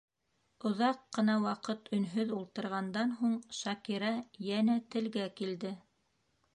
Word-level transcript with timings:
Оҙаҡ 0.69 1.03
ҡына 1.17 1.35
ваҡыт 1.43 1.91
өнһөҙ 1.99 2.33
ултырғандан 2.39 3.15
һуң, 3.21 3.39
Шакира 3.61 4.13
йәнә 4.49 4.83
телгә 4.97 5.33
килде: 5.43 5.79